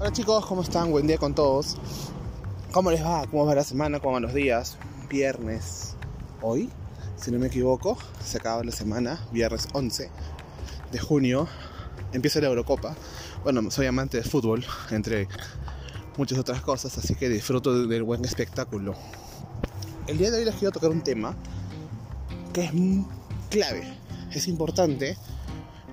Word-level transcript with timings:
Hola 0.00 0.12
chicos, 0.12 0.46
¿cómo 0.46 0.62
están? 0.62 0.90
Buen 0.90 1.06
día 1.06 1.18
con 1.18 1.34
todos. 1.34 1.76
¿Cómo 2.72 2.90
les 2.90 3.04
va? 3.04 3.26
¿Cómo 3.26 3.44
va 3.44 3.54
la 3.54 3.64
semana? 3.64 4.00
¿Cómo 4.00 4.14
van 4.14 4.22
los 4.22 4.32
días? 4.32 4.78
Viernes 5.10 5.94
hoy, 6.40 6.70
si 7.16 7.30
no 7.30 7.38
me 7.38 7.48
equivoco, 7.48 7.98
se 8.24 8.38
acaba 8.38 8.64
la 8.64 8.72
semana, 8.72 9.20
viernes 9.30 9.68
11 9.74 10.10
de 10.90 10.98
junio, 10.98 11.46
empieza 12.14 12.40
la 12.40 12.46
Eurocopa. 12.46 12.96
Bueno, 13.42 13.70
soy 13.70 13.88
amante 13.88 14.16
del 14.16 14.26
fútbol, 14.26 14.64
entre 14.90 15.28
muchas 16.16 16.38
otras 16.38 16.62
cosas, 16.62 16.96
así 16.96 17.14
que 17.14 17.28
disfruto 17.28 17.86
del 17.86 18.02
buen 18.02 18.24
espectáculo. 18.24 18.94
El 20.06 20.16
día 20.16 20.30
de 20.30 20.38
hoy 20.38 20.44
les 20.46 20.54
quiero 20.54 20.72
tocar 20.72 20.88
un 20.88 21.02
tema 21.02 21.36
que 22.54 22.64
es 22.64 22.72
clave, 23.50 23.98
es 24.32 24.48
importante 24.48 25.18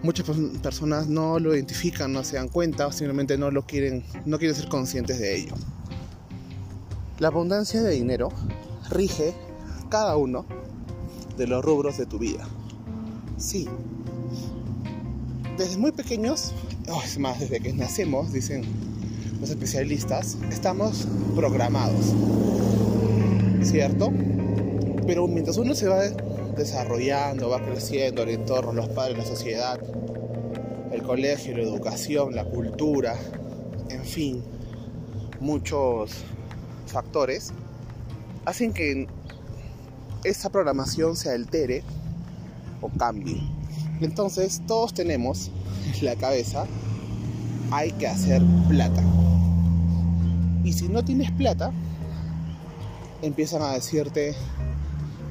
muchas 0.03 0.25
personas 0.61 1.07
no 1.07 1.39
lo 1.39 1.55
identifican, 1.55 2.13
no 2.13 2.23
se 2.23 2.35
dan 2.35 2.49
cuenta 2.49 2.87
o 2.87 2.91
simplemente 2.91 3.37
no 3.37 3.51
lo 3.51 3.65
quieren, 3.65 4.03
no 4.25 4.37
quieren 4.37 4.55
ser 4.55 4.69
conscientes 4.69 5.19
de 5.19 5.35
ello. 5.35 5.53
La 7.19 7.29
abundancia 7.29 7.81
de 7.81 7.91
dinero 7.91 8.29
rige 8.89 9.33
cada 9.89 10.15
uno 10.17 10.45
de 11.37 11.47
los 11.47 11.63
rubros 11.63 11.97
de 11.97 12.05
tu 12.05 12.19
vida. 12.19 12.47
Sí. 13.37 13.67
Desde 15.57 15.77
muy 15.77 15.91
pequeños, 15.91 16.53
oh, 16.89 17.01
es 17.03 17.17
más, 17.17 17.39
desde 17.39 17.59
que 17.59 17.73
nacemos, 17.73 18.31
dicen 18.31 18.63
los 19.39 19.49
especialistas, 19.49 20.37
estamos 20.51 21.07
programados. 21.35 22.13
¿Cierto? 23.63 24.11
Pero 25.05 25.27
mientras 25.27 25.57
uno 25.57 25.73
se 25.73 25.87
va 25.87 26.03
desarrollando, 26.57 27.49
va 27.49 27.63
creciendo 27.63 28.23
el 28.23 28.29
entorno, 28.29 28.73
los 28.73 28.89
padres, 28.89 29.17
la 29.17 29.25
sociedad, 29.25 29.79
el 30.91 31.03
colegio, 31.03 31.55
la 31.55 31.63
educación, 31.63 32.35
la 32.35 32.45
cultura, 32.45 33.15
en 33.89 34.03
fin, 34.03 34.43
muchos 35.39 36.23
factores, 36.87 37.53
hacen 38.45 38.73
que 38.73 39.07
esa 40.23 40.49
programación 40.49 41.15
se 41.15 41.31
altere 41.31 41.83
o 42.81 42.89
cambie. 42.89 43.41
Entonces 44.01 44.61
todos 44.67 44.93
tenemos 44.93 45.51
en 45.97 46.05
la 46.05 46.15
cabeza, 46.15 46.65
hay 47.71 47.91
que 47.91 48.07
hacer 48.07 48.41
plata. 48.67 49.03
Y 50.63 50.73
si 50.73 50.89
no 50.89 51.03
tienes 51.03 51.31
plata, 51.31 51.71
empiezan 53.21 53.61
a 53.61 53.73
decirte 53.73 54.35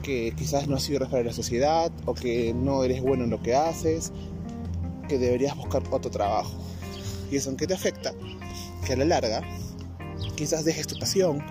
que 0.06 0.32
quizás 0.36 0.68
no 0.68 0.78
sirves 0.78 1.08
para 1.08 1.24
la 1.24 1.32
sociedad 1.32 1.90
o 2.04 2.14
que 2.14 2.54
no 2.54 2.84
eres 2.84 3.02
bueno 3.02 3.24
en 3.24 3.30
lo 3.30 3.42
que 3.42 3.56
haces, 3.56 4.12
que 5.08 5.18
deberías 5.18 5.56
buscar 5.56 5.82
otro 5.90 6.12
trabajo. 6.12 6.52
¿Y 7.28 7.34
eso 7.34 7.50
en 7.50 7.56
qué 7.56 7.66
te 7.66 7.74
afecta? 7.74 8.14
Que 8.86 8.92
a 8.92 8.96
la 8.98 9.04
larga 9.04 9.42
quizás 10.36 10.64
dejes 10.64 10.86
tu 10.86 10.96
pasión, 10.96 11.44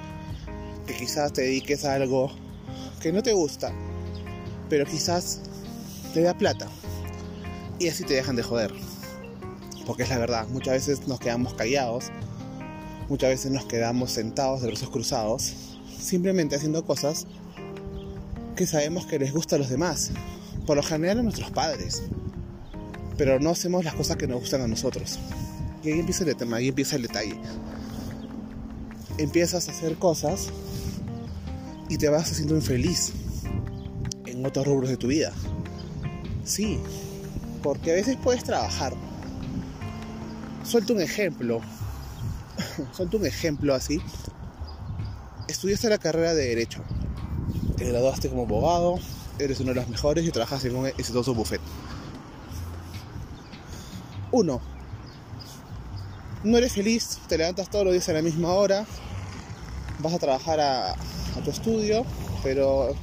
que 0.87 0.95
quizás 0.95 1.33
te 1.33 1.41
dediques 1.41 1.83
a 1.83 1.95
algo 1.95 2.31
que 3.01 3.11
no 3.11 3.21
te 3.21 3.33
gusta, 3.33 3.73
pero 4.69 4.85
quizás 4.85 5.41
te 6.13 6.21
da 6.21 6.33
plata. 6.33 6.69
Y 7.77 7.89
así 7.89 8.05
te 8.05 8.13
dejan 8.13 8.37
de 8.37 8.43
joder. 8.43 8.73
Porque 9.85 10.03
es 10.03 10.09
la 10.09 10.17
verdad, 10.17 10.47
muchas 10.47 10.75
veces 10.75 11.09
nos 11.09 11.19
quedamos 11.19 11.55
callados, 11.55 12.05
muchas 13.09 13.31
veces 13.31 13.51
nos 13.51 13.65
quedamos 13.65 14.11
sentados 14.11 14.61
de 14.61 14.67
brazos 14.67 14.89
cruzados, 14.91 15.53
simplemente 15.99 16.55
haciendo 16.55 16.85
cosas 16.85 17.27
que 18.55 18.65
sabemos 18.65 19.05
que 19.05 19.19
les 19.19 19.33
gusta 19.33 19.57
a 19.57 19.59
los 19.59 19.69
demás, 19.69 20.11
por 20.65 20.77
lo 20.77 20.83
general 20.83 21.19
a 21.19 21.23
nuestros 21.23 21.51
padres, 21.51 22.03
pero 23.17 23.39
no 23.39 23.49
hacemos 23.51 23.83
las 23.83 23.93
cosas 23.93 24.15
que 24.15 24.27
nos 24.27 24.39
gustan 24.39 24.61
a 24.61 24.67
nosotros. 24.67 25.19
Y 25.83 25.91
ahí 25.91 25.99
empieza 25.99 26.23
el 26.23 26.35
tema, 26.35 26.57
ahí 26.57 26.69
empieza 26.69 26.95
el 26.95 27.03
detalle. 27.03 27.39
Empiezas 29.17 29.67
a 29.67 29.71
hacer 29.71 29.95
cosas 29.97 30.47
y 31.89 31.97
te 31.97 32.09
vas 32.09 32.31
haciendo 32.31 32.55
infeliz 32.55 33.11
en 34.25 34.45
otros 34.45 34.65
rubros 34.65 34.89
de 34.89 34.97
tu 34.97 35.07
vida. 35.07 35.31
Sí, 36.43 36.79
porque 37.61 37.91
a 37.91 37.95
veces 37.95 38.17
puedes 38.23 38.43
trabajar. 38.43 38.93
Suelto 40.63 40.93
un 40.93 41.01
ejemplo. 41.01 41.61
Suelto 42.93 43.17
un 43.17 43.25
ejemplo 43.25 43.75
así. 43.75 44.01
Estudiaste 45.47 45.89
la 45.89 45.97
carrera 45.97 46.33
de 46.33 46.47
Derecho 46.47 46.83
te 47.77 47.85
graduaste 47.85 48.29
como 48.29 48.43
abogado, 48.43 48.99
eres 49.39 49.59
uno 49.59 49.69
de 49.69 49.75
los 49.75 49.89
mejores 49.89 50.25
y 50.25 50.31
trabajas 50.31 50.63
en 50.65 50.75
un 50.75 50.87
exitoso 50.87 51.33
buffet. 51.33 51.61
Uno, 54.31 54.61
no 56.43 56.57
eres 56.57 56.73
feliz, 56.73 57.19
te 57.27 57.37
levantas 57.37 57.69
todos 57.69 57.85
los 57.85 57.93
días 57.93 58.07
a 58.09 58.13
la 58.13 58.21
misma 58.21 58.53
hora, 58.53 58.85
vas 59.99 60.13
a 60.13 60.19
trabajar 60.19 60.59
a, 60.59 60.91
a 60.91 61.41
tu 61.43 61.51
estudio, 61.51 62.05
pero 62.43 62.95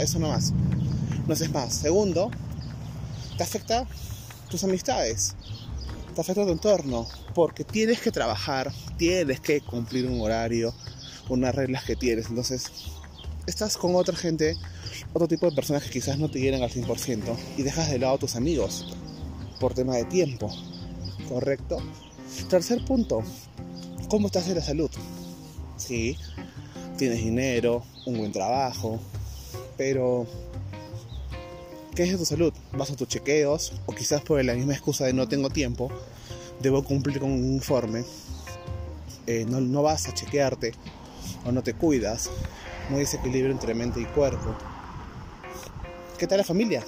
eso 0.00 0.18
no 0.18 0.28
más, 0.28 0.52
no 1.26 1.34
haces 1.34 1.50
más. 1.52 1.74
Segundo, 1.74 2.30
te 3.36 3.42
afecta 3.42 3.86
tus 4.48 4.64
amistades, 4.64 5.34
te 6.14 6.20
afecta 6.20 6.44
tu 6.44 6.52
entorno, 6.52 7.06
porque 7.34 7.64
tienes 7.64 8.00
que 8.00 8.10
trabajar, 8.10 8.72
tienes 8.96 9.40
que 9.40 9.60
cumplir 9.60 10.06
un 10.06 10.20
horario, 10.20 10.74
unas 11.28 11.54
reglas 11.54 11.84
que 11.84 11.96
tienes, 11.96 12.28
entonces 12.28 12.70
estás 13.46 13.76
con 13.76 13.94
otra 13.96 14.16
gente, 14.16 14.56
otro 15.12 15.28
tipo 15.28 15.48
de 15.48 15.54
personas 15.54 15.82
que 15.82 15.90
quizás 15.90 16.18
no 16.18 16.30
te 16.30 16.38
quieren 16.38 16.62
al 16.62 16.70
100% 16.70 17.36
y 17.56 17.62
dejas 17.62 17.90
de 17.90 17.98
lado 17.98 18.14
a 18.14 18.18
tus 18.18 18.36
amigos 18.36 18.96
por 19.60 19.74
tema 19.74 19.96
de 19.96 20.04
tiempo. 20.04 20.50
¿Correcto? 21.28 21.78
Tercer 22.48 22.84
punto, 22.84 23.22
¿cómo 24.08 24.26
estás 24.26 24.46
de 24.46 24.54
la 24.54 24.62
salud? 24.62 24.90
Sí, 25.76 26.16
tienes 26.96 27.18
dinero, 27.18 27.84
un 28.06 28.18
buen 28.18 28.32
trabajo, 28.32 29.00
pero 29.76 30.26
¿qué 31.94 32.04
es 32.04 32.12
de 32.12 32.18
tu 32.18 32.24
salud? 32.24 32.52
¿Vas 32.72 32.90
a 32.90 32.96
tus 32.96 33.08
chequeos? 33.08 33.72
O 33.86 33.92
quizás 33.92 34.22
por 34.22 34.44
la 34.44 34.54
misma 34.54 34.74
excusa 34.74 35.06
de 35.06 35.12
no 35.12 35.28
tengo 35.28 35.50
tiempo, 35.50 35.90
debo 36.60 36.84
cumplir 36.84 37.18
con 37.18 37.30
un 37.30 37.54
informe, 37.54 38.04
eh, 39.26 39.44
no, 39.48 39.60
no 39.60 39.82
vas 39.82 40.08
a 40.08 40.14
chequearte 40.14 40.72
o 41.44 41.52
no 41.52 41.62
te 41.62 41.74
cuidas 41.74 42.30
muy 42.90 43.00
desequilibrio 43.00 43.52
entre 43.52 43.74
mente 43.74 44.00
y 44.00 44.04
cuerpo. 44.04 44.54
¿Qué 46.18 46.26
tal 46.26 46.38
la 46.38 46.44
familia? 46.44 46.82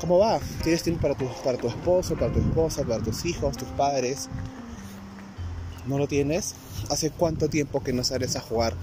¿Cómo 0.00 0.18
va? 0.18 0.40
¿Tienes 0.62 0.82
tiempo 0.82 1.02
para 1.02 1.14
tu, 1.14 1.28
para 1.44 1.58
tu 1.58 1.68
esposo, 1.68 2.16
para 2.16 2.32
tu 2.32 2.40
esposa, 2.40 2.84
para 2.84 3.02
tus 3.02 3.24
hijos, 3.24 3.56
tus 3.56 3.68
padres? 3.68 4.28
¿No 5.86 5.98
lo 5.98 6.06
tienes? 6.08 6.54
¿Hace 6.90 7.10
cuánto 7.10 7.48
tiempo 7.48 7.82
que 7.82 7.92
no 7.92 8.04
sales 8.04 8.36
a 8.36 8.40
jugar 8.40 8.74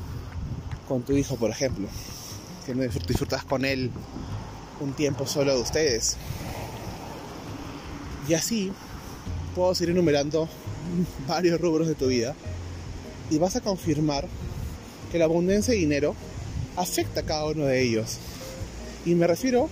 con 0.87 1.03
tu 1.03 1.13
hijo, 1.13 1.35
por 1.35 1.49
ejemplo? 1.49 1.87
Que 2.65 2.73
no 2.73 2.83
disfrutas 2.83 3.43
con 3.43 3.65
él 3.65 3.91
un 4.79 4.93
tiempo 4.93 5.27
solo 5.27 5.53
de 5.55 5.61
ustedes. 5.61 6.17
Y 8.27 8.33
así 8.33 8.71
puedo 9.55 9.75
seguir 9.75 9.91
enumerando 9.91 10.47
varios 11.27 11.59
rubros 11.59 11.87
de 11.87 11.95
tu 11.95 12.07
vida 12.07 12.35
y 13.29 13.37
vas 13.37 13.55
a 13.55 13.61
confirmar 13.61 14.27
que 15.11 15.19
la 15.19 15.25
abundancia 15.25 15.73
de 15.73 15.79
dinero 15.79 16.15
afecta 16.77 17.21
a 17.21 17.23
cada 17.23 17.45
uno 17.45 17.65
de 17.65 17.81
ellos. 17.81 18.17
Y 19.05 19.15
me 19.15 19.27
refiero 19.27 19.69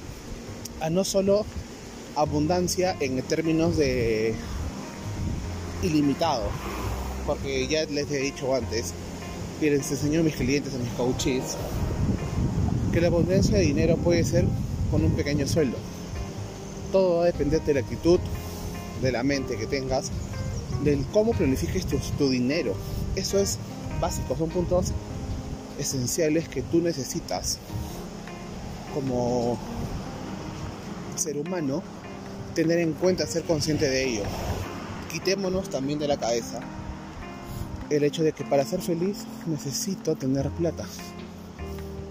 a 0.81 0.89
no 0.89 1.03
solo 1.03 1.45
abundancia 2.15 2.95
en 2.99 3.21
términos 3.21 3.77
de 3.77 4.33
ilimitado, 5.83 6.43
porque 7.25 7.67
ya 7.67 7.85
les 7.85 8.09
he 8.11 8.17
dicho 8.17 8.53
antes, 8.55 8.93
y 9.61 9.69
les 9.69 9.91
enseño 9.91 10.21
a 10.21 10.23
mis 10.23 10.35
clientes, 10.35 10.73
a 10.73 10.77
mis 10.77 10.89
coaches, 10.93 11.55
que 12.91 13.01
la 13.01 13.07
abundancia 13.07 13.57
de 13.57 13.63
dinero 13.63 13.97
puede 13.97 14.23
ser 14.23 14.45
con 14.91 15.03
un 15.03 15.11
pequeño 15.11 15.47
sueldo. 15.47 15.77
Todo 16.91 17.17
va 17.17 17.23
a 17.23 17.25
depender 17.25 17.61
de 17.61 17.75
la 17.75 17.79
actitud, 17.81 18.19
de 19.01 19.11
la 19.11 19.23
mente 19.23 19.57
que 19.57 19.67
tengas, 19.67 20.09
del 20.83 21.05
cómo 21.11 21.33
planifiques 21.33 21.85
tu, 21.85 21.97
tu 22.17 22.29
dinero. 22.29 22.73
Eso 23.15 23.37
es 23.37 23.57
básico, 23.99 24.35
son 24.37 24.49
puntos 24.49 24.93
esenciales 25.79 26.47
que 26.49 26.61
tú 26.61 26.81
necesitas 26.81 27.59
como 28.93 29.57
ser 31.15 31.37
humano 31.37 31.83
tener 32.53 32.79
en 32.79 32.93
cuenta, 32.93 33.27
ser 33.27 33.43
consciente 33.43 33.89
de 33.89 34.05
ello. 34.05 34.23
Quitémonos 35.11 35.69
también 35.69 35.99
de 35.99 36.07
la 36.07 36.17
cabeza 36.17 36.59
el 37.89 38.03
hecho 38.03 38.23
de 38.23 38.33
que 38.33 38.43
para 38.43 38.65
ser 38.65 38.81
feliz 38.81 39.25
necesito 39.45 40.15
tener 40.15 40.49
plata. 40.49 40.85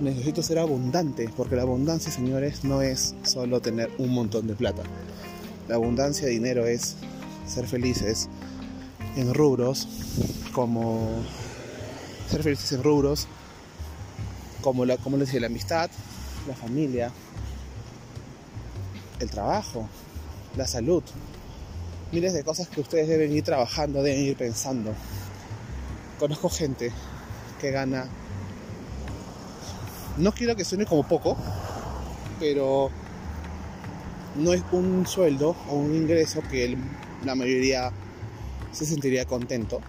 Necesito 0.00 0.42
ser 0.42 0.58
abundante, 0.58 1.28
porque 1.36 1.56
la 1.56 1.62
abundancia, 1.62 2.12
señores, 2.12 2.64
no 2.64 2.82
es 2.82 3.14
solo 3.24 3.60
tener 3.60 3.90
un 3.98 4.10
montón 4.12 4.46
de 4.46 4.54
plata. 4.54 4.82
La 5.68 5.76
abundancia 5.76 6.26
de 6.26 6.32
dinero 6.32 6.66
es 6.66 6.96
ser 7.46 7.66
felices 7.66 8.28
en 9.16 9.32
rubros 9.34 9.88
como 10.52 11.08
ser 12.30 12.42
felices 12.42 12.72
en 12.72 12.82
rubros 12.82 13.26
como, 14.66 14.84
la, 14.84 14.96
como 14.96 15.16
les 15.16 15.28
decía, 15.28 15.42
la 15.42 15.46
amistad, 15.46 15.88
la 16.48 16.56
familia, 16.56 17.12
el 19.20 19.30
trabajo, 19.30 19.88
la 20.56 20.66
salud. 20.66 21.04
miles 22.10 22.32
de 22.34 22.42
cosas 22.42 22.66
que 22.66 22.80
ustedes 22.80 23.06
deben 23.06 23.30
ir 23.30 23.44
trabajando, 23.44 24.02
deben 24.02 24.22
ir 24.22 24.36
pensando. 24.36 24.92
Conozco 26.18 26.48
gente 26.48 26.90
que 27.60 27.70
gana, 27.70 28.08
no 30.16 30.32
quiero 30.32 30.56
que 30.56 30.64
suene 30.64 30.84
como 30.84 31.06
poco, 31.06 31.36
pero 32.40 32.90
no 34.34 34.52
es 34.52 34.64
un 34.72 35.06
sueldo 35.06 35.54
o 35.70 35.76
un 35.76 35.94
ingreso 35.94 36.42
que 36.50 36.76
la 37.24 37.36
mayoría 37.36 37.92
se 38.72 38.84
sentiría 38.84 39.26
contento, 39.26 39.80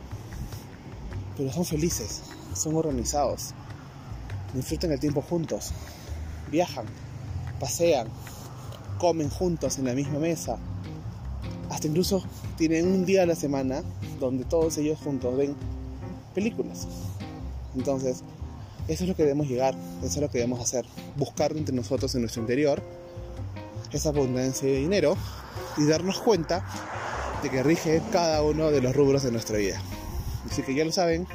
pero 1.35 1.51
son 1.51 1.65
felices, 1.65 2.21
son 2.53 2.75
organizados, 2.75 3.55
disfrutan 4.57 4.91
el 4.91 4.99
tiempo 4.99 5.21
juntos, 5.21 5.71
viajan, 6.51 6.85
pasean, 7.59 8.07
comen 8.97 9.29
juntos 9.29 9.77
en 9.77 9.85
la 9.85 9.93
misma 9.93 10.19
mesa, 10.19 10.57
hasta 11.69 11.87
incluso 11.87 12.23
tienen 12.57 12.87
un 12.87 13.05
día 13.05 13.23
a 13.23 13.25
la 13.25 13.35
semana 13.35 13.83
donde 14.19 14.45
todos 14.45 14.77
ellos 14.77 14.99
juntos 14.99 15.37
ven 15.37 15.55
películas. 16.33 16.87
Entonces, 17.75 18.23
eso 18.87 19.03
es 19.03 19.09
lo 19.09 19.15
que 19.15 19.23
debemos 19.23 19.47
llegar, 19.47 19.75
eso 19.99 20.15
es 20.15 20.17
lo 20.21 20.29
que 20.29 20.39
debemos 20.39 20.59
hacer, 20.61 20.85
buscar 21.15 21.55
entre 21.55 21.75
nosotros 21.75 22.13
en 22.15 22.21
nuestro 22.21 22.41
interior 22.41 22.81
esa 23.91 24.09
abundancia 24.09 24.67
de 24.67 24.77
dinero 24.77 25.15
y 25.77 25.85
darnos 25.85 26.19
cuenta 26.19 26.65
de 27.43 27.49
que 27.49 27.63
rige 27.63 28.01
cada 28.11 28.41
uno 28.41 28.71
de 28.71 28.81
los 28.81 28.95
rubros 28.95 29.23
de 29.23 29.31
nuestra 29.31 29.57
vida. 29.57 29.81
Así 30.49 30.61
que 30.63 30.73
ya 30.73 30.83
lo 30.85 30.91
saben, 30.91 31.27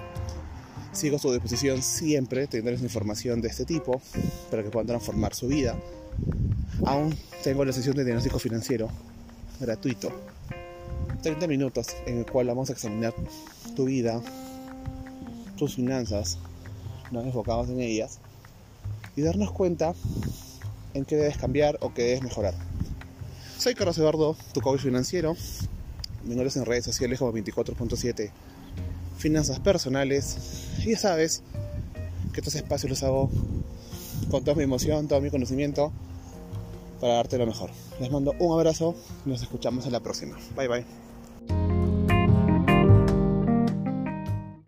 sigo 0.93 1.17
a 1.17 1.19
su 1.19 1.33
disposición 1.33 1.83
siempre 1.83 2.47
tendrles 2.47 2.83
información 2.83 3.41
de 3.41 3.49
este 3.49 3.65
tipo 3.65 4.01
para 4.51 4.63
que 4.63 4.71
puedan 4.71 4.87
transformar 4.87 5.35
su 5.35 5.49
vida. 5.49 5.77
Aún 6.85 7.17
tengo 7.43 7.65
la 7.65 7.73
sesión 7.73 7.97
de 7.97 8.05
diagnóstico 8.05 8.39
financiero 8.39 8.89
gratuito. 9.61 10.13
30 11.23 11.47
minutos 11.47 11.89
en 12.07 12.19
el 12.19 12.27
cual 12.27 12.49
vamos 12.49 12.69
a 12.71 12.73
examinar 12.73 13.15
tu 13.77 13.85
vida, 13.85 14.21
tus 15.57 15.77
finanzas, 15.77 16.39
nos 17.13 17.25
enfocamos 17.25 17.69
en 17.69 17.81
ellas 17.81 18.19
y 19.15 19.23
darnos 19.23 19.53
cuenta 19.53 19.95
en 20.95 21.05
qué 21.05 21.17
debes 21.17 21.37
cambiar 21.37 21.79
o 21.81 21.95
qué 21.95 22.03
debes 22.03 22.23
mejorar. 22.23 22.55
Soy 23.59 23.75
Carlos 23.75 23.97
Eduardo, 23.99 24.37
tu 24.53 24.61
coach 24.61 24.81
financiero. 24.81 25.37
Me 26.25 26.35
en 26.35 26.65
redes 26.65 26.85
sociales 26.85 27.19
como 27.19 27.33
24.7 27.33 28.31
Finanzas 29.19 29.61
Personales. 29.61 30.72
Ya 30.85 30.99
sabes 30.99 31.43
que 32.33 32.41
estos 32.41 32.55
espacios 32.55 32.91
los 32.91 33.03
hago 33.03 33.31
con 34.31 34.43
toda 34.45 34.57
mi 34.57 34.65
emoción, 34.65 35.09
todo 35.09 35.21
mi 35.21 35.31
conocimiento 35.31 35.93
para 37.01 37.15
darte 37.15 37.39
lo 37.39 37.47
mejor. 37.47 37.71
Les 38.01 38.11
mando 38.11 38.35
un 38.39 38.53
abrazo 38.53 38.95
nos 39.25 39.43
escuchamos 39.43 39.87
en 39.87 39.93
la 39.93 40.01
próxima. 40.01 40.37
Bye 40.57 40.69
bye. 40.69 41.12